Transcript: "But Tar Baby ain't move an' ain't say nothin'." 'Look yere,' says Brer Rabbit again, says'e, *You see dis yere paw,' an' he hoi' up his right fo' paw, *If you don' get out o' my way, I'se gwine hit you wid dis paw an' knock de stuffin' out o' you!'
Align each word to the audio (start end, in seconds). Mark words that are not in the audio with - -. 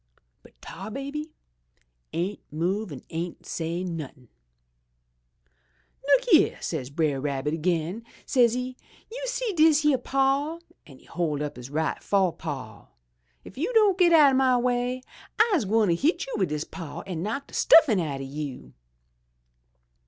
"But 0.41 0.59
Tar 0.63 0.89
Baby 0.89 1.31
ain't 2.11 2.39
move 2.51 2.91
an' 2.91 3.03
ain't 3.11 3.45
say 3.45 3.83
nothin'." 3.83 4.29
'Look 6.07 6.25
yere,' 6.31 6.57
says 6.59 6.89
Brer 6.89 7.21
Rabbit 7.21 7.53
again, 7.53 8.03
says'e, 8.25 8.75
*You 9.11 9.23
see 9.27 9.53
dis 9.55 9.85
yere 9.85 9.99
paw,' 9.99 10.57
an' 10.87 10.97
he 10.97 11.05
hoi' 11.05 11.37
up 11.43 11.55
his 11.55 11.69
right 11.69 12.01
fo' 12.01 12.31
paw, 12.31 12.87
*If 13.43 13.59
you 13.59 13.71
don' 13.75 13.95
get 13.95 14.11
out 14.11 14.33
o' 14.33 14.37
my 14.37 14.57
way, 14.57 15.03
I'se 15.39 15.65
gwine 15.65 15.89
hit 15.91 16.25
you 16.25 16.33
wid 16.35 16.49
dis 16.49 16.63
paw 16.63 17.01
an' 17.01 17.21
knock 17.21 17.45
de 17.45 17.53
stuffin' 17.53 17.99
out 17.99 18.21
o' 18.21 18.23
you!' 18.23 18.73